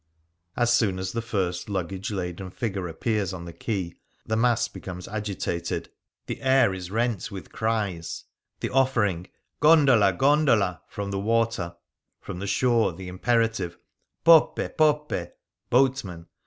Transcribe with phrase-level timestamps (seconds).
[0.57, 3.93] As soon as the first luggage laden figure appears on the quay,
[4.25, 5.91] the mass becomes agitated.
[6.25, 8.23] The air is rent with cries:
[8.61, 9.27] the offering,"
[9.61, 10.13] Gondola!
[10.13, 11.75] gondola!" from the water;
[12.19, 13.77] from the shore the imperative,"
[14.25, 14.69] Poppe!
[14.75, 15.29] poppe r
[15.69, 16.25] (Boatman